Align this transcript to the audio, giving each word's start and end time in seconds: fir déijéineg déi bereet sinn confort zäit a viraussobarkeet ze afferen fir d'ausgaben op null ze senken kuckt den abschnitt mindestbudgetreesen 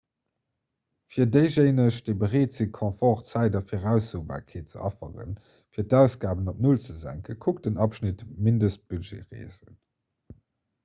fir 1.15 1.25
déijéineg 1.33 1.97
déi 2.05 2.13
bereet 2.21 2.55
sinn 2.59 2.71
confort 2.77 3.27
zäit 3.33 3.57
a 3.59 3.61
viraussobarkeet 3.71 4.71
ze 4.73 4.79
afferen 4.89 5.35
fir 5.75 5.87
d'ausgaben 5.91 6.49
op 6.53 6.63
null 6.67 6.79
ze 6.85 6.95
senken 7.03 7.39
kuckt 7.45 7.67
den 7.69 7.77
abschnitt 7.85 8.25
mindestbudgetreesen 8.47 9.77